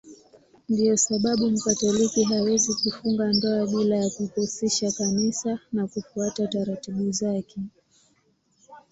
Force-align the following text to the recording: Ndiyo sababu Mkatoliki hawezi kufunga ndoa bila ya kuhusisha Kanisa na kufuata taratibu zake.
Ndiyo 0.69 0.97
sababu 0.97 1.49
Mkatoliki 1.51 2.23
hawezi 2.23 2.73
kufunga 2.73 3.27
ndoa 3.33 3.65
bila 3.67 3.95
ya 3.97 4.09
kuhusisha 4.09 4.91
Kanisa 4.91 5.59
na 5.71 5.87
kufuata 5.87 6.47
taratibu 6.47 7.11
zake. 7.11 7.61